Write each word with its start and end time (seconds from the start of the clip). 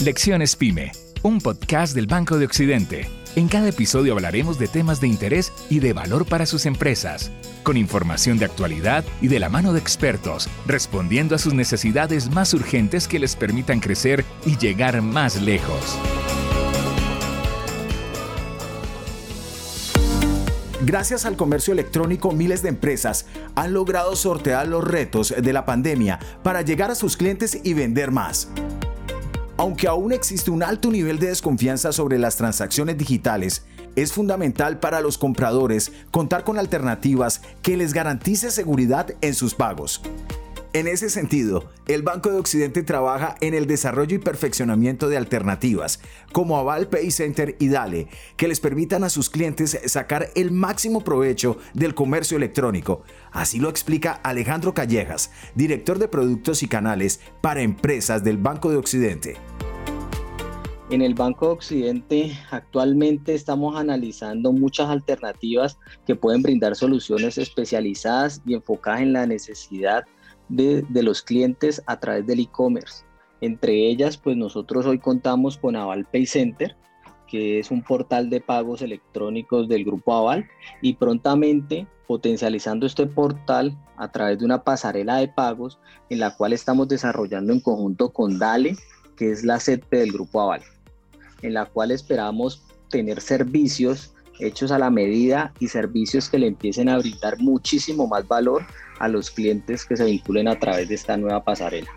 Lecciones 0.00 0.54
Pyme, 0.54 0.92
un 1.22 1.40
podcast 1.40 1.92
del 1.92 2.06
Banco 2.06 2.38
de 2.38 2.44
Occidente. 2.44 3.10
En 3.34 3.48
cada 3.48 3.68
episodio 3.68 4.12
hablaremos 4.12 4.56
de 4.56 4.68
temas 4.68 5.00
de 5.00 5.08
interés 5.08 5.52
y 5.68 5.80
de 5.80 5.92
valor 5.92 6.24
para 6.24 6.46
sus 6.46 6.66
empresas, 6.66 7.32
con 7.64 7.76
información 7.76 8.38
de 8.38 8.44
actualidad 8.44 9.04
y 9.20 9.26
de 9.26 9.40
la 9.40 9.48
mano 9.48 9.72
de 9.72 9.80
expertos, 9.80 10.48
respondiendo 10.66 11.34
a 11.34 11.38
sus 11.38 11.52
necesidades 11.52 12.30
más 12.30 12.54
urgentes 12.54 13.08
que 13.08 13.18
les 13.18 13.34
permitan 13.34 13.80
crecer 13.80 14.24
y 14.46 14.56
llegar 14.56 15.02
más 15.02 15.42
lejos. 15.42 15.98
Gracias 20.86 21.26
al 21.26 21.36
comercio 21.36 21.72
electrónico, 21.72 22.30
miles 22.30 22.62
de 22.62 22.68
empresas 22.68 23.26
han 23.56 23.74
logrado 23.74 24.14
sortear 24.14 24.68
los 24.68 24.84
retos 24.84 25.34
de 25.36 25.52
la 25.52 25.66
pandemia 25.66 26.20
para 26.44 26.62
llegar 26.62 26.92
a 26.92 26.94
sus 26.94 27.16
clientes 27.16 27.58
y 27.64 27.74
vender 27.74 28.12
más. 28.12 28.48
Aunque 29.58 29.88
aún 29.88 30.12
existe 30.12 30.52
un 30.52 30.62
alto 30.62 30.88
nivel 30.88 31.18
de 31.18 31.26
desconfianza 31.26 31.90
sobre 31.90 32.16
las 32.16 32.36
transacciones 32.36 32.96
digitales, 32.96 33.64
es 33.96 34.12
fundamental 34.12 34.78
para 34.78 35.00
los 35.00 35.18
compradores 35.18 35.90
contar 36.12 36.44
con 36.44 36.60
alternativas 36.60 37.42
que 37.60 37.76
les 37.76 37.92
garantice 37.92 38.52
seguridad 38.52 39.08
en 39.20 39.34
sus 39.34 39.56
pagos. 39.56 40.00
En 40.74 40.86
ese 40.86 41.08
sentido, 41.08 41.64
el 41.86 42.02
Banco 42.02 42.30
de 42.30 42.38
Occidente 42.38 42.82
trabaja 42.82 43.36
en 43.40 43.54
el 43.54 43.66
desarrollo 43.66 44.16
y 44.16 44.18
perfeccionamiento 44.18 45.08
de 45.08 45.16
alternativas 45.16 45.98
como 46.30 46.58
Aval 46.58 46.88
Pay 46.88 47.10
Center 47.10 47.56
y 47.58 47.68
Dale, 47.68 48.08
que 48.36 48.48
les 48.48 48.60
permitan 48.60 49.02
a 49.02 49.08
sus 49.08 49.30
clientes 49.30 49.80
sacar 49.86 50.28
el 50.34 50.50
máximo 50.50 51.02
provecho 51.02 51.56
del 51.72 51.94
comercio 51.94 52.36
electrónico. 52.36 53.02
Así 53.32 53.58
lo 53.58 53.70
explica 53.70 54.12
Alejandro 54.12 54.74
Callejas, 54.74 55.30
director 55.54 55.98
de 55.98 56.08
productos 56.08 56.62
y 56.62 56.68
canales 56.68 57.20
para 57.40 57.62
empresas 57.62 58.22
del 58.22 58.36
Banco 58.36 58.70
de 58.70 58.76
Occidente. 58.76 59.36
En 60.90 61.00
el 61.00 61.14
Banco 61.14 61.46
de 61.46 61.52
Occidente 61.52 62.38
actualmente 62.50 63.34
estamos 63.34 63.76
analizando 63.76 64.52
muchas 64.52 64.90
alternativas 64.90 65.78
que 66.06 66.14
pueden 66.14 66.42
brindar 66.42 66.76
soluciones 66.76 67.38
especializadas 67.38 68.42
y 68.46 68.54
enfocadas 68.54 69.00
en 69.00 69.14
la 69.14 69.26
necesidad 69.26 70.04
de, 70.48 70.84
los 71.02 71.22
clientes 71.22 71.82
a 71.86 71.98
través 71.98 72.26
del 72.26 72.40
e-commerce. 72.40 73.04
Entre 73.40 73.86
ellas, 73.86 74.16
pues 74.16 74.36
nosotros 74.36 74.86
hoy 74.86 74.98
contamos 74.98 75.56
con 75.58 75.76
Aval 75.76 76.06
Pay 76.06 76.26
Center, 76.26 76.76
que 77.26 77.58
es 77.58 77.70
un 77.70 77.82
portal 77.82 78.30
de 78.30 78.40
pagos 78.40 78.82
electrónicos 78.82 79.68
del 79.68 79.84
grupo 79.84 80.14
Aval, 80.14 80.46
y 80.82 80.94
prontamente 80.94 81.86
potencializando 82.06 82.86
este 82.86 83.06
portal 83.06 83.76
a 83.96 84.10
través 84.10 84.38
de 84.38 84.46
una 84.46 84.64
pasarela 84.64 85.18
de 85.18 85.28
pagos 85.28 85.78
en 86.08 86.20
la 86.20 86.34
cual 86.36 86.54
estamos 86.54 86.88
desarrollando 86.88 87.52
en 87.52 87.60
conjunto 87.60 88.10
con 88.10 88.38
Dale, 88.38 88.76
que 89.16 89.30
es 89.30 89.44
la 89.44 89.60
CEP 89.60 89.90
del 89.90 90.12
grupo 90.12 90.40
Aval, 90.40 90.62
en 91.42 91.54
la 91.54 91.66
cual 91.66 91.90
esperamos 91.90 92.64
tener 92.88 93.20
servicios 93.20 94.14
hechos 94.40 94.70
a 94.70 94.78
la 94.78 94.90
medida 94.90 95.52
y 95.58 95.68
servicios 95.68 96.28
que 96.28 96.38
le 96.38 96.46
empiecen 96.46 96.88
a 96.88 96.98
brindar 96.98 97.38
muchísimo 97.38 98.06
más 98.06 98.26
valor 98.26 98.64
a 98.98 99.08
los 99.08 99.30
clientes 99.30 99.84
que 99.84 99.96
se 99.96 100.04
vinculen 100.04 100.48
a 100.48 100.58
través 100.58 100.88
de 100.88 100.94
esta 100.94 101.16
nueva 101.16 101.44
pasarela. 101.44 101.90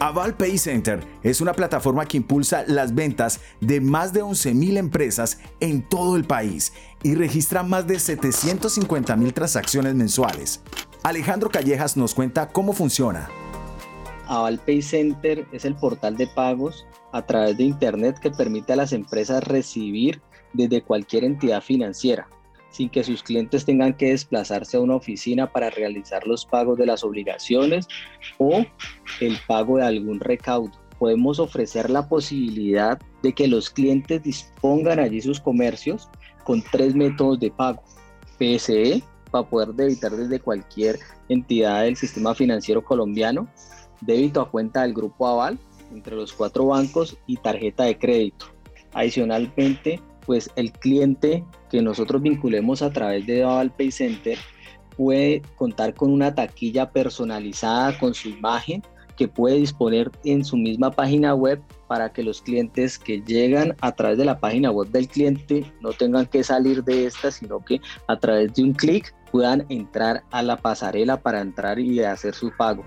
Aval 0.00 0.34
Pay 0.34 0.56
Center 0.56 1.04
es 1.22 1.42
una 1.42 1.52
plataforma 1.52 2.06
que 2.06 2.16
impulsa 2.16 2.64
las 2.66 2.94
ventas 2.94 3.40
de 3.60 3.82
más 3.82 4.14
de 4.14 4.24
11.000 4.24 4.78
empresas 4.78 5.38
en 5.60 5.86
todo 5.86 6.16
el 6.16 6.24
país 6.24 6.72
y 7.02 7.14
registra 7.14 7.62
más 7.62 7.86
de 7.86 7.96
750.000 7.96 9.34
transacciones 9.34 9.94
mensuales. 9.94 10.62
Alejandro 11.02 11.50
Callejas 11.50 11.98
nos 11.98 12.14
cuenta 12.14 12.48
cómo 12.48 12.72
funciona. 12.72 13.28
Aval 14.26 14.58
Pay 14.58 14.80
Center 14.80 15.46
es 15.52 15.66
el 15.66 15.74
portal 15.74 16.16
de 16.16 16.28
pagos 16.28 16.86
a 17.12 17.26
través 17.26 17.58
de 17.58 17.64
Internet 17.64 18.18
que 18.20 18.30
permite 18.30 18.72
a 18.72 18.76
las 18.76 18.92
empresas 18.94 19.44
recibir 19.44 20.22
desde 20.52 20.82
cualquier 20.82 21.24
entidad 21.24 21.62
financiera, 21.62 22.28
sin 22.70 22.88
que 22.88 23.04
sus 23.04 23.22
clientes 23.22 23.64
tengan 23.64 23.94
que 23.94 24.10
desplazarse 24.10 24.76
a 24.76 24.80
una 24.80 24.96
oficina 24.96 25.50
para 25.50 25.70
realizar 25.70 26.26
los 26.26 26.44
pagos 26.44 26.78
de 26.78 26.86
las 26.86 27.04
obligaciones 27.04 27.86
o 28.38 28.64
el 29.20 29.38
pago 29.46 29.78
de 29.78 29.84
algún 29.84 30.20
recaudo. 30.20 30.72
Podemos 30.98 31.38
ofrecer 31.38 31.88
la 31.88 32.08
posibilidad 32.08 33.00
de 33.22 33.32
que 33.32 33.48
los 33.48 33.70
clientes 33.70 34.22
dispongan 34.22 34.98
allí 34.98 35.20
sus 35.20 35.40
comercios 35.40 36.08
con 36.44 36.62
tres 36.70 36.94
métodos 36.94 37.40
de 37.40 37.50
pago. 37.50 37.82
PSE, 38.38 39.02
para 39.30 39.48
poder 39.48 39.68
debitar 39.74 40.12
desde 40.12 40.40
cualquier 40.40 40.98
entidad 41.28 41.82
del 41.84 41.96
sistema 41.96 42.34
financiero 42.34 42.82
colombiano, 42.82 43.48
débito 44.00 44.40
a 44.40 44.50
cuenta 44.50 44.82
del 44.82 44.94
grupo 44.94 45.26
Aval 45.26 45.58
entre 45.92 46.16
los 46.16 46.32
cuatro 46.32 46.66
bancos 46.66 47.16
y 47.26 47.36
tarjeta 47.36 47.84
de 47.84 47.98
crédito. 47.98 48.46
Adicionalmente, 48.92 50.00
pues 50.26 50.50
el 50.56 50.72
cliente 50.72 51.44
que 51.70 51.82
nosotros 51.82 52.22
vinculemos 52.22 52.82
a 52.82 52.90
través 52.90 53.26
de 53.26 53.42
Aval 53.42 53.70
Pay 53.70 53.90
Center 53.90 54.38
puede 54.96 55.42
contar 55.56 55.94
con 55.94 56.10
una 56.10 56.34
taquilla 56.34 56.90
personalizada 56.90 57.98
con 57.98 58.14
su 58.14 58.28
imagen 58.28 58.82
que 59.16 59.28
puede 59.28 59.56
disponer 59.56 60.10
en 60.24 60.44
su 60.44 60.56
misma 60.56 60.90
página 60.90 61.34
web 61.34 61.60
para 61.88 62.10
que 62.10 62.22
los 62.22 62.40
clientes 62.40 62.98
que 62.98 63.20
llegan 63.20 63.76
a 63.82 63.92
través 63.92 64.16
de 64.16 64.24
la 64.24 64.40
página 64.40 64.70
web 64.70 64.88
del 64.88 65.08
cliente 65.08 65.70
no 65.82 65.92
tengan 65.92 66.24
que 66.24 66.42
salir 66.42 66.82
de 66.84 67.04
esta, 67.04 67.30
sino 67.30 67.62
que 67.62 67.80
a 68.08 68.18
través 68.18 68.54
de 68.54 68.62
un 68.62 68.72
clic 68.72 69.14
puedan 69.30 69.66
entrar 69.68 70.22
a 70.30 70.42
la 70.42 70.56
pasarela 70.56 71.20
para 71.20 71.42
entrar 71.42 71.78
y 71.78 72.00
hacer 72.00 72.34
su 72.34 72.50
pago. 72.56 72.82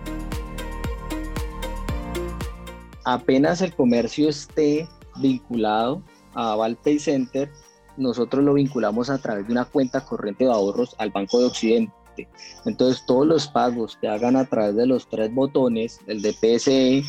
Apenas 3.05 3.61
el 3.61 3.73
comercio 3.73 4.29
esté 4.29 4.87
vinculado 5.17 6.01
a 6.33 6.55
Valpay 6.55 6.99
Center, 6.99 7.51
nosotros 7.97 8.43
lo 8.43 8.53
vinculamos 8.53 9.09
a 9.09 9.19
través 9.19 9.47
de 9.47 9.51
una 9.51 9.65
cuenta 9.65 10.05
corriente 10.05 10.45
de 10.45 10.51
ahorros 10.51 10.95
al 10.97 11.11
Banco 11.11 11.39
de 11.39 11.45
Occidente. 11.45 11.93
Entonces 12.65 13.03
todos 13.05 13.25
los 13.25 13.47
pagos 13.47 13.97
que 13.99 14.07
hagan 14.07 14.35
a 14.35 14.45
través 14.45 14.75
de 14.75 14.87
los 14.87 15.07
tres 15.07 15.33
botones, 15.33 15.99
el 16.07 16.21
de 16.21 16.33
PSE, 16.33 17.03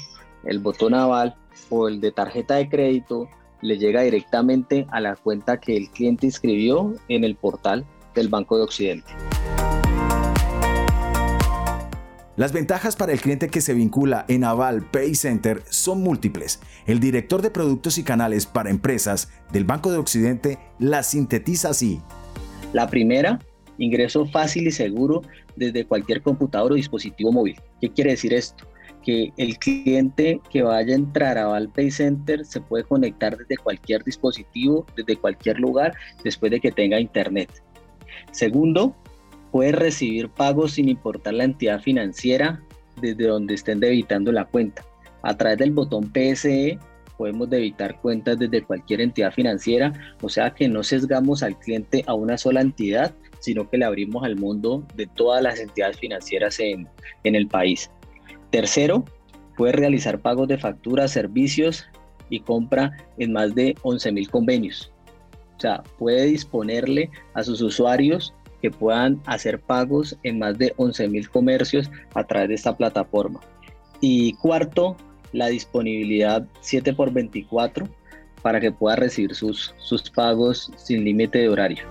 el 0.45 0.59
botón 0.59 0.95
aval 0.95 1.37
o 1.71 1.89
el 1.89 2.01
de 2.01 2.13
tarjeta 2.13 2.55
de 2.57 2.69
crédito, 2.69 3.29
le 3.61 3.79
llega 3.79 4.03
directamente 4.03 4.87
a 4.91 5.01
la 5.01 5.17
cuenta 5.17 5.59
que 5.59 5.77
el 5.77 5.91
cliente 5.91 6.27
inscribió 6.27 6.95
en 7.09 7.25
el 7.25 7.35
portal 7.37 7.85
del 8.15 8.29
Banco 8.29 8.57
de 8.59 8.65
Occidente. 8.65 9.11
Las 12.37 12.53
ventajas 12.53 12.97
para 12.97 13.13
el 13.13 13.21
cliente 13.21 13.49
que 13.49 13.61
se 13.61 13.75
vincula 13.75 14.25
en 14.27 14.43
Aval 14.43 14.83
Pay 14.83 15.15
Center 15.15 15.63
son 15.71 16.03
múltiples. 16.03 16.59
El 16.85 16.99
director 16.99 17.43
de 17.43 17.53
productos 17.53 17.97
y 17.97 18.03
canales 18.03 18.45
para 18.45 18.71
empresas 18.71 19.31
del 19.53 19.63
Banco 19.63 19.93
de 19.93 19.99
Occidente 19.99 20.59
las 20.81 21.07
sintetiza 21.07 21.69
así. 21.69 22.01
La 22.73 22.89
primera, 22.89 23.39
ingreso 23.79 24.27
fácil 24.27 24.67
y 24.67 24.73
seguro 24.73 25.23
desde 25.55 25.85
cualquier 25.85 26.23
computador 26.23 26.73
o 26.73 26.75
dispositivo 26.75 27.31
móvil. 27.31 27.55
¿Qué 27.81 27.91
quiere 27.91 28.11
decir 28.11 28.35
esto? 28.35 28.67
Que 29.05 29.33
el 29.37 29.57
cliente 29.59 30.41
que 30.51 30.63
vaya 30.63 30.93
a 30.93 30.97
entrar 30.97 31.39
a 31.39 31.45
Aval 31.45 31.69
Pay 31.69 31.93
Center 31.93 32.45
se 32.45 32.61
puede 32.61 32.83
conectar 32.83 33.37
desde 33.37 33.57
cualquier 33.59 34.03
dispositivo, 34.03 34.85
desde 34.97 35.15
cualquier 35.15 35.61
lugar, 35.61 35.95
después 36.25 36.51
de 36.51 36.59
que 36.59 36.73
tenga 36.73 36.99
internet. 36.99 37.63
Segundo, 38.33 38.97
puede 39.55 39.71
recibir 39.71 40.31
pagos 40.31 40.73
sin 40.73 40.89
importar 40.89 41.33
la 41.35 41.45
entidad 41.45 41.81
financiera 41.81 42.61
desde 43.01 43.29
donde 43.29 43.55
estén 43.55 43.79
debitando 43.79 44.33
la 44.33 44.47
cuenta. 44.47 44.85
A 45.23 45.37
través 45.37 45.59
del 45.59 45.71
botón 45.71 46.11
PSE 46.13 46.77
podemos 47.17 47.49
debitar 47.49 48.01
cuentas 48.01 48.37
desde 48.37 48.65
cualquier 48.65 49.01
entidad 49.01 49.33
financiera, 49.33 49.93
o 50.21 50.29
sea 50.29 50.51
que 50.51 50.67
no 50.67 50.83
sesgamos 50.83 51.45
al 51.45 51.57
cliente 51.57 52.03
a 52.09 52.15
una 52.15 52.37
sola 52.37 52.63
entidad, 52.63 53.15
sino 53.39 53.71
que 53.71 53.79
le 53.79 53.85
abrimos 53.85 54.25
al 54.25 54.35
mundo 54.35 54.85
de 54.97 55.07
todas 55.07 55.41
las 55.41 55.61
entidades 55.61 55.99
financieras 55.99 56.59
en, 56.59 56.89
en 57.23 57.37
el 57.37 57.47
país. 57.47 57.89
Tercero, 58.51 59.05
puede 59.57 59.75
realizar 59.75 60.19
pagos 60.19 60.49
de 60.49 60.59
facturas, 60.59 61.13
servicios 61.13 61.87
y 62.29 62.41
compra 62.41 62.91
en 63.19 63.33
más 63.33 63.55
de 63.55 63.77
11.000 63.85 64.29
convenios. 64.31 64.93
O 65.57 65.61
sea, 65.61 65.85
puede 65.97 66.25
disponerle 66.25 67.09
a 67.35 67.45
sus 67.45 67.63
usuarios 67.63 68.35
que 68.65 68.71
puedan 68.71 69.21
hacer 69.27 69.61
pagos 69.61 70.17
en 70.23 70.39
más 70.39 70.57
de 70.57 70.75
11.000 70.77 71.29
comercios 71.29 71.91
a 72.15 72.25
través 72.25 72.49
de 72.49 72.55
esta 72.55 72.75
plataforma. 72.75 73.39
Y 74.01 74.33
cuarto, 74.37 74.97
la 75.33 75.49
disponibilidad 75.49 76.49
7x24 76.63 77.87
para 78.41 78.61
que 78.61 78.73
pueda 78.73 78.97
recibir 78.97 79.35
sus, 79.35 79.75
sus 79.77 80.09
pagos 80.11 80.73
sin 80.79 81.05
límite 81.05 81.41
de 81.41 81.51
horario. 81.51 81.85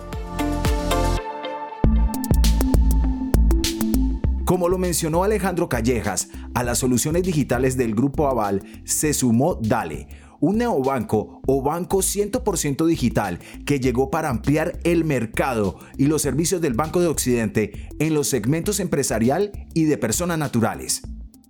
Como 4.44 4.68
lo 4.68 4.76
mencionó 4.76 5.22
Alejandro 5.22 5.68
Callejas, 5.68 6.28
a 6.54 6.64
las 6.64 6.78
soluciones 6.78 7.22
digitales 7.22 7.76
del 7.76 7.94
Grupo 7.94 8.26
Aval 8.26 8.64
se 8.82 9.14
sumó 9.14 9.60
Dale, 9.62 10.08
un 10.44 10.58
neobanco 10.58 11.40
o 11.46 11.62
banco 11.62 11.98
100% 11.98 12.86
digital 12.86 13.38
que 13.64 13.80
llegó 13.80 14.10
para 14.10 14.28
ampliar 14.28 14.78
el 14.84 15.04
mercado 15.04 15.78
y 15.96 16.06
los 16.06 16.20
servicios 16.20 16.60
del 16.60 16.74
Banco 16.74 17.00
de 17.00 17.06
Occidente 17.06 17.88
en 17.98 18.12
los 18.12 18.28
segmentos 18.28 18.78
empresarial 18.78 19.52
y 19.72 19.84
de 19.84 19.96
personas 19.96 20.38
naturales. 20.38 21.00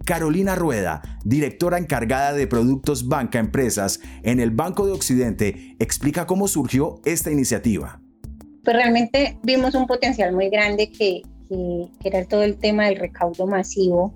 Carolina 0.05 0.55
Rueda, 0.55 1.03
directora 1.25 1.79
encargada 1.79 2.35
de 2.35 2.47
productos 2.47 3.09
Banca 3.09 3.41
Empresas 3.41 4.01
en 4.23 4.39
el 4.39 4.53
Banco 4.53 4.87
de 4.87 4.93
Occidente, 4.93 5.77
explica 5.81 6.27
cómo 6.27 6.47
surgió 6.47 7.01
esta 7.05 7.33
iniciativa. 7.33 8.01
Pues 8.63 8.77
realmente 8.77 9.39
vimos 9.43 9.75
un 9.75 9.87
potencial 9.87 10.33
muy 10.35 10.51
grande 10.51 10.93
que, 10.93 11.23
era 12.03 12.25
todo 12.25 12.43
el 12.43 12.57
tema 12.57 12.87
del 12.87 12.97
recaudo 12.97 13.47
masivo 13.47 14.15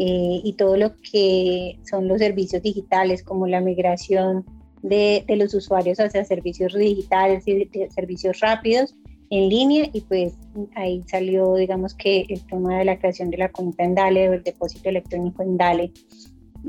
eh, 0.00 0.40
y 0.44 0.52
todo 0.52 0.76
lo 0.76 0.92
que 0.98 1.76
son 1.82 2.06
los 2.06 2.20
servicios 2.20 2.62
digitales 2.62 3.24
como 3.24 3.48
la 3.48 3.60
migración 3.60 4.44
de, 4.82 5.24
de 5.26 5.34
los 5.34 5.52
usuarios 5.54 5.98
hacia 5.98 6.24
servicios 6.24 6.72
digitales 6.72 7.42
y 7.48 7.68
servicios 7.92 8.38
rápidos 8.38 8.94
en 9.30 9.48
línea 9.48 9.90
y 9.92 10.00
pues 10.02 10.34
ahí 10.76 11.02
salió 11.08 11.56
digamos 11.56 11.94
que 11.94 12.26
el 12.28 12.46
tema 12.46 12.78
de 12.78 12.84
la 12.84 12.96
creación 12.96 13.30
de 13.30 13.38
la 13.38 13.50
cuenta 13.50 13.82
en 13.82 13.96
Dale 13.96 14.28
o 14.28 14.34
el 14.34 14.44
depósito 14.44 14.88
electrónico 14.88 15.42
en 15.42 15.56
Dale 15.56 15.92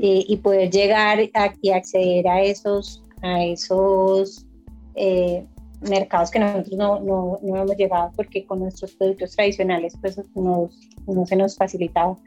eh, 0.00 0.24
y 0.26 0.36
poder 0.38 0.68
llegar 0.68 1.20
y 1.62 1.70
acceder 1.70 2.26
a 2.26 2.42
esos 2.42 3.04
a 3.22 3.44
esos 3.44 4.44
eh, 4.96 5.46
mercados 5.82 6.32
que 6.32 6.40
nosotros 6.40 6.72
no, 6.72 6.98
no, 6.98 7.38
no, 7.42 7.56
hemos 7.62 7.76
llegado 7.76 8.10
porque 8.16 8.44
con 8.44 8.58
nuestros 8.58 8.92
productos 8.96 9.36
tradicionales 9.36 9.94
pues 10.00 10.20
nos, 10.34 10.76
no 11.06 11.26
se 11.26 11.36
nos 11.36 11.56
facilitaba. 11.56 12.18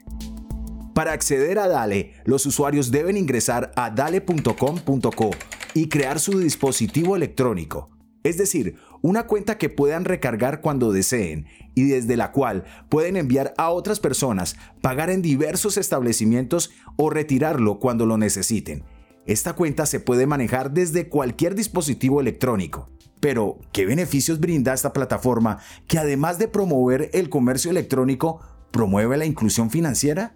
Para 0.93 1.13
acceder 1.13 1.57
a 1.57 1.67
Dale, 1.67 2.13
los 2.23 2.45
usuarios 2.45 2.91
deben 2.91 3.17
ingresar 3.17 3.71
a 3.75 3.89
dale.com.co 3.89 5.31
y 5.73 5.89
crear 5.89 6.19
su 6.19 6.37
dispositivo 6.37 7.15
electrónico, 7.15 7.89
es 8.21 8.37
decir, 8.37 8.75
una 9.01 9.25
cuenta 9.25 9.57
que 9.57 9.69
puedan 9.69 10.05
recargar 10.05 10.61
cuando 10.61 10.91
deseen 10.91 11.47
y 11.73 11.85
desde 11.85 12.15
la 12.15 12.31
cual 12.31 12.63
pueden 12.89 13.17
enviar 13.17 13.55
a 13.57 13.71
otras 13.71 13.99
personas, 13.99 14.55
pagar 14.81 15.09
en 15.09 15.23
diversos 15.23 15.77
establecimientos 15.77 16.71
o 16.95 17.09
retirarlo 17.09 17.79
cuando 17.79 18.05
lo 18.05 18.17
necesiten. 18.17 18.83
Esta 19.25 19.53
cuenta 19.53 19.87
se 19.87 19.99
puede 19.99 20.27
manejar 20.27 20.71
desde 20.71 21.09
cualquier 21.09 21.55
dispositivo 21.55 22.21
electrónico. 22.21 22.89
Pero, 23.19 23.59
¿qué 23.71 23.85
beneficios 23.85 24.39
brinda 24.39 24.73
esta 24.73 24.93
plataforma 24.93 25.59
que 25.87 25.97
además 25.97 26.39
de 26.39 26.49
promover 26.49 27.09
el 27.13 27.29
comercio 27.29 27.71
electrónico, 27.71 28.41
promueve 28.71 29.17
la 29.17 29.25
inclusión 29.25 29.69
financiera? 29.69 30.35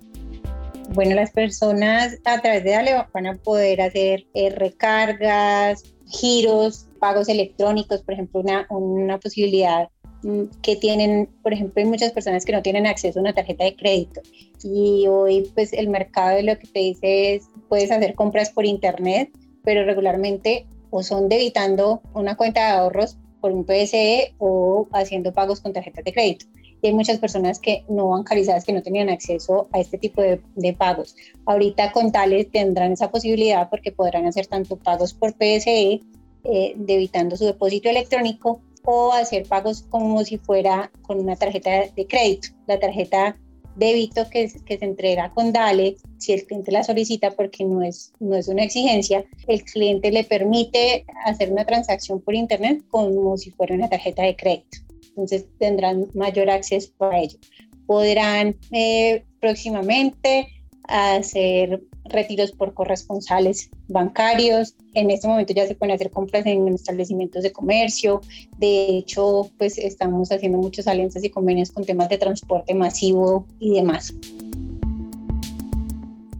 Bueno, 0.94 1.16
las 1.16 1.32
personas 1.32 2.18
a 2.24 2.42
través 2.42 2.64
de 2.64 2.72
Dale 2.72 3.06
van 3.14 3.28
a 3.28 3.36
poder 3.36 3.82
hacer 3.82 4.26
eh, 4.34 4.50
recargas, 4.50 5.84
giros, 6.08 6.88
pagos 7.00 7.30
electrónicos, 7.30 8.02
por 8.02 8.14
ejemplo, 8.14 8.40
una, 8.40 8.66
una 8.70 9.20
posibilidad 9.20 9.90
mm, 10.24 10.44
que 10.62 10.76
tienen, 10.78 11.30
por 11.44 11.54
ejemplo, 11.54 11.84
hay 11.84 11.90
muchas 11.90 12.12
personas 12.12 12.46
que 12.46 12.54
no 12.54 12.62
tienen 12.62 12.88
acceso 12.88 13.20
a 13.20 13.22
una 13.22 13.34
tarjeta 13.34 13.66
de 13.66 13.76
crédito 13.76 14.22
y 14.64 15.06
hoy 15.08 15.50
pues 15.54 15.74
el 15.74 15.90
mercado 15.90 16.42
lo 16.42 16.58
que 16.58 16.68
te 16.68 16.80
dice 16.80 17.36
es 17.36 17.48
puedes 17.70 17.92
hacer 17.92 18.16
compras 18.16 18.50
por 18.50 18.66
internet, 18.66 19.30
pero 19.64 19.86
regularmente 19.86 20.66
o 20.90 21.04
son 21.04 21.30
debitando 21.30 22.02
una 22.14 22.36
cuenta 22.36 22.62
de 22.62 22.78
ahorros 22.78 23.18
por 23.42 23.52
un 23.52 23.66
PSE 23.66 24.34
o 24.40 24.88
haciendo 24.94 25.34
pagos 25.34 25.62
con 25.62 25.74
tarjetas 25.74 26.04
de 26.04 26.14
crédito. 26.14 26.46
Y 26.82 26.88
hay 26.88 26.94
muchas 26.94 27.18
personas 27.18 27.60
que 27.60 27.84
no 27.90 28.10
bancarizadas 28.10 28.66
que 28.66 28.74
no 28.74 28.82
tenían 28.82 29.10
acceso 29.10 29.68
a 29.74 29.80
este 29.80 29.98
tipo 29.98 30.22
de, 30.22 30.74
pagos. 30.74 31.16
Ahorita 31.46 31.92
con 31.92 32.12
tales 32.12 32.52
tendrán 32.52 32.92
esa 32.92 33.10
posibilidad 33.10 33.70
porque 33.70 33.92
podrán 33.92 34.26
hacer 34.26 34.48
tanto 34.48 34.76
pagos 34.78 35.14
por 35.14 35.34
PSE, 35.34 36.02
eh, 36.44 36.74
debitando 36.76 37.36
su 37.36 37.46
depósito 37.46 37.90
electrónico, 37.90 38.62
o 38.86 39.12
hacer 39.12 39.46
pagos 39.46 39.84
como 39.90 40.24
si 40.24 40.38
fuera 40.38 40.92
con 41.02 41.20
una 41.20 41.36
tarjeta 41.36 41.72
de 41.94 42.08
crédito. 42.08 42.50
La 42.68 42.80
tarjeta 42.80 43.36
débito 43.78 44.30
que, 44.30 44.50
que 44.66 44.78
se 44.78 44.86
entrega 44.86 45.30
con 45.32 45.52
DALE, 45.52 45.98
si 46.18 46.34
el 46.34 46.46
cliente 46.46 46.72
la 46.72 46.84
solicita 46.84 47.32
porque 47.32 47.64
no 47.64 47.84
es, 47.84 48.14
no 48.20 48.36
es 48.36 48.48
una 48.48 48.64
exigencia, 48.64 49.26
el 49.48 49.64
cliente 49.64 50.12
le 50.12 50.24
permite 50.24 51.06
hacer 51.26 51.52
una 51.52 51.66
transacción 51.66 52.22
por 52.22 52.34
Internet 52.34 52.84
como 52.90 53.38
si 53.38 53.52
fuera 53.52 53.76
una 53.76 53.90
tarjeta 53.90 54.24
de 54.24 54.36
crédito. 54.36 54.87
Entonces 55.18 55.48
tendrán 55.58 56.06
mayor 56.14 56.50
acceso 56.50 56.92
a 57.00 57.18
ello. 57.20 57.40
Podrán 57.88 58.56
eh, 58.72 59.26
próximamente 59.40 60.48
hacer 60.84 61.82
retiros 62.06 62.52
por 62.52 62.76
corresponsales 62.76 63.72
bancarios. 63.88 64.76
En 64.94 65.10
este 65.10 65.28
momento 65.28 65.54
ya 65.54 65.68
se 65.68 65.74
pueden 65.74 65.96
hacer 65.96 66.12
compras 66.12 66.46
en 66.46 66.68
establecimientos 66.68 67.42
de 67.42 67.52
comercio. 67.52 68.22
De 68.58 68.98
hecho, 68.98 69.50
pues 69.58 69.78
estamos 69.80 70.32
haciendo 70.32 70.60
muchas 70.60 70.88
alianzas 70.88 71.24
y 71.24 71.30
convenios 71.32 71.72
con 71.72 71.84
temas 71.84 72.10
de 72.10 72.20
transporte 72.20 72.76
masivo 72.76 73.48
y 73.60 73.74
demás. 73.74 74.14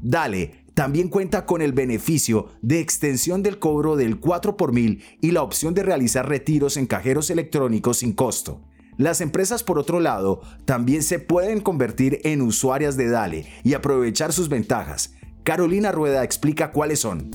Dale, 0.02 0.52
también 0.78 1.10
cuenta 1.10 1.48
con 1.48 1.64
el 1.64 1.74
beneficio 1.74 2.50
de 2.62 2.80
extensión 2.80 3.42
del 3.42 3.58
cobro 3.58 3.96
del 3.96 4.20
4 4.20 4.56
por 4.56 4.74
mil 4.74 5.02
y 5.20 5.32
la 5.32 5.42
opción 5.42 5.74
de 5.74 5.82
realizar 5.82 6.30
retiros 6.30 6.78
en 6.78 6.86
cajeros 6.86 7.32
electrónicos 7.32 7.98
sin 7.98 8.14
costo. 8.14 8.62
Las 8.98 9.22
empresas, 9.22 9.62
por 9.62 9.78
otro 9.78 10.00
lado, 10.00 10.42
también 10.66 11.04
se 11.04 11.20
pueden 11.20 11.62
convertir 11.62 12.20
en 12.24 12.42
usuarias 12.42 12.98
de 12.98 13.08
Dale 13.12 13.46
y 13.64 13.76
aprovechar 13.76 14.34
sus 14.34 14.50
ventajas. 14.50 15.14
Carolina 15.44 15.92
Rueda 15.92 16.24
explica 16.24 16.72
cuáles 16.72 17.00
son. 17.02 17.30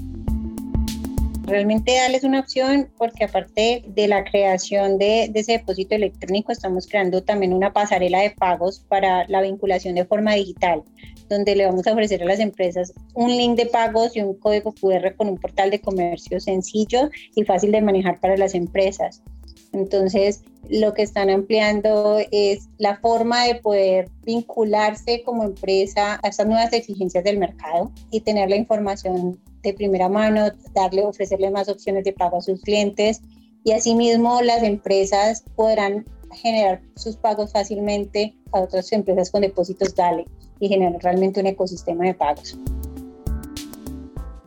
Realmente 1.44 1.94
Dale 1.94 2.16
es 2.16 2.24
una 2.24 2.40
opción 2.40 2.88
porque 2.98 3.24
aparte 3.24 3.84
de 3.86 4.08
la 4.08 4.24
creación 4.24 4.98
de, 4.98 5.30
ese 5.34 5.52
depósito 5.52 5.94
electrónico, 5.94 6.50
estamos 6.50 6.88
creando 6.88 7.22
también 7.22 7.52
una 7.52 7.72
pasarela 7.72 8.22
de 8.22 8.30
pagos 8.30 8.84
para 8.88 9.28
la 9.28 9.40
vinculación 9.40 9.94
de 9.94 10.04
forma 10.04 10.34
digital, 10.34 10.82
donde 11.28 11.54
le 11.54 11.66
vamos 11.66 11.86
a 11.86 11.92
ofrecer 11.92 12.24
a 12.24 12.26
las 12.26 12.40
empresas 12.40 12.92
un 13.14 13.28
link 13.28 13.56
de 13.56 13.66
pagos 13.66 14.16
y 14.16 14.20
un 14.20 14.34
código 14.34 14.74
QR 14.74 15.14
con 15.14 15.28
un 15.28 15.38
portal 15.38 15.70
de 15.70 15.80
comercio 15.80 16.40
sencillo 16.40 17.08
y 17.36 17.44
fácil 17.44 17.70
de 17.70 17.82
manejar 17.82 18.18
para 18.18 18.36
las 18.36 18.54
empresas. 18.54 19.22
Entonces, 19.72 20.42
lo 20.68 20.94
que 20.94 21.02
están 21.02 21.30
ampliando 21.30 22.18
es 22.30 22.68
la 22.78 22.96
forma 22.98 23.44
de 23.44 23.56
poder 23.56 24.10
vincularse 24.24 25.22
como 25.24 25.44
empresa 25.44 26.20
a 26.22 26.28
estas 26.28 26.46
nuevas 26.46 26.72
exigencias 26.72 27.24
del 27.24 27.38
mercado 27.38 27.90
y 28.10 28.20
tener 28.20 28.50
la 28.50 28.56
información 28.56 29.40
de 29.62 29.72
primera 29.72 30.08
mano, 30.08 30.50
darle, 30.74 31.04
ofrecerle 31.04 31.50
más 31.50 31.68
opciones 31.68 32.04
de 32.04 32.12
pago 32.12 32.38
a 32.38 32.42
sus 32.42 32.60
clientes 32.62 33.20
y 33.64 33.72
asimismo 33.72 34.42
las 34.42 34.62
empresas 34.62 35.44
podrán 35.54 36.04
generar 36.32 36.80
sus 36.96 37.16
pagos 37.16 37.52
fácilmente 37.52 38.34
a 38.52 38.60
otras 38.60 38.90
empresas 38.92 39.30
con 39.30 39.42
depósitos 39.42 39.94
DALE 39.94 40.26
y 40.58 40.68
generar 40.68 41.00
realmente 41.02 41.40
un 41.40 41.46
ecosistema 41.46 42.04
de 42.04 42.14
pagos. 42.14 42.58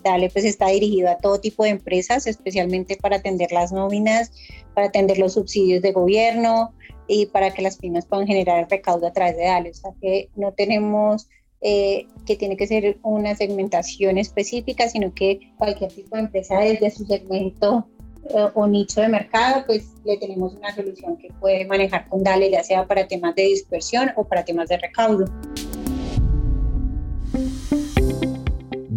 Dale 0.05 0.29
pues 0.29 0.45
está 0.45 0.67
dirigido 0.67 1.09
a 1.09 1.17
todo 1.17 1.39
tipo 1.39 1.63
de 1.63 1.71
empresas, 1.71 2.27
especialmente 2.27 2.95
para 2.95 3.17
atender 3.17 3.51
las 3.51 3.71
nóminas, 3.71 4.31
para 4.75 4.87
atender 4.87 5.17
los 5.17 5.33
subsidios 5.33 5.81
de 5.81 5.91
gobierno 5.91 6.73
y 7.07 7.25
para 7.25 7.51
que 7.51 7.63
las 7.63 7.77
pymes 7.77 8.05
puedan 8.05 8.27
generar 8.27 8.67
recaudo 8.69 9.07
a 9.07 9.13
través 9.13 9.35
de 9.35 9.45
Dale. 9.45 9.71
O 9.71 9.73
sea 9.73 9.91
que 9.99 10.29
no 10.35 10.51
tenemos 10.51 11.27
eh, 11.61 12.05
que 12.27 12.35
tiene 12.35 12.55
que 12.55 12.67
ser 12.67 12.99
una 13.01 13.33
segmentación 13.35 14.19
específica, 14.19 14.87
sino 14.89 15.11
que 15.11 15.39
cualquier 15.57 15.91
tipo 15.91 16.15
de 16.15 16.21
empresa 16.21 16.59
desde 16.59 16.91
su 16.91 17.03
segmento 17.05 17.87
eh, 18.29 18.49
o 18.53 18.67
nicho 18.67 19.01
de 19.01 19.07
mercado, 19.07 19.63
pues 19.65 19.87
le 20.03 20.17
tenemos 20.17 20.53
una 20.53 20.73
solución 20.75 21.17
que 21.17 21.29
puede 21.39 21.65
manejar 21.65 22.07
con 22.09 22.23
Dale, 22.23 22.51
ya 22.51 22.63
sea 22.63 22.85
para 22.85 23.07
temas 23.07 23.33
de 23.33 23.43
dispersión 23.43 24.11
o 24.17 24.23
para 24.23 24.45
temas 24.45 24.69
de 24.69 24.77
recaudo. 24.77 25.25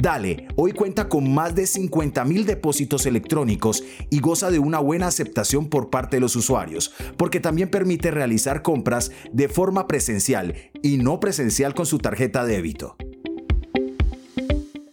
Dale, 0.01 0.47
hoy 0.55 0.71
cuenta 0.71 1.09
con 1.09 1.35
más 1.35 1.57
de 1.57 1.65
50.000 1.65 2.45
depósitos 2.45 3.05
electrónicos 3.05 3.83
y 4.11 4.21
goza 4.21 4.49
de 4.49 4.61
una 4.61 4.79
buena 4.79 5.09
aceptación 5.09 5.69
por 5.69 5.91
parte 5.91 6.19
de 6.19 6.21
los 6.21 6.37
usuarios, 6.37 6.93
porque 7.17 7.41
también 7.41 7.69
permite 7.69 8.13
realizar 8.13 8.63
compras 8.63 9.11
de 9.33 9.49
forma 9.49 9.89
presencial 9.89 10.55
y 10.85 10.99
no 10.99 11.19
presencial 11.19 11.75
con 11.75 11.85
su 11.85 11.99
tarjeta 11.99 12.45
de 12.45 12.53
débito. 12.55 12.97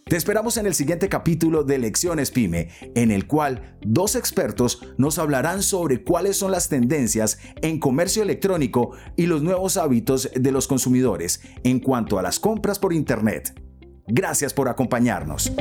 Te 0.05 0.17
esperamos 0.17 0.57
en 0.57 0.65
el 0.65 0.73
siguiente 0.73 1.07
capítulo 1.07 1.63
de 1.63 1.77
Lecciones 1.77 2.31
Pyme, 2.31 2.69
en 2.95 3.11
el 3.11 3.27
cual 3.27 3.77
dos 3.85 4.15
expertos 4.15 4.81
nos 4.97 5.19
hablarán 5.19 5.61
sobre 5.61 6.03
cuáles 6.03 6.37
son 6.37 6.49
las 6.49 6.67
tendencias 6.67 7.37
en 7.61 7.79
comercio 7.79 8.23
electrónico 8.23 8.93
y 9.15 9.27
los 9.27 9.43
nuevos 9.43 9.77
hábitos 9.77 10.31
de 10.33 10.51
los 10.51 10.67
consumidores 10.67 11.41
en 11.63 11.79
cuanto 11.79 12.17
a 12.17 12.23
las 12.23 12.39
compras 12.39 12.79
por 12.79 12.91
Internet. 12.91 13.64
Gracias 14.07 14.53
por 14.53 14.69
acompañarnos. 14.69 15.51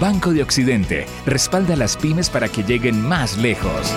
Banco 0.00 0.32
de 0.32 0.42
Occidente 0.42 1.06
respalda 1.26 1.74
a 1.74 1.76
las 1.76 1.96
pymes 1.96 2.30
para 2.30 2.48
que 2.48 2.62
lleguen 2.62 3.00
más 3.00 3.36
lejos. 3.36 3.92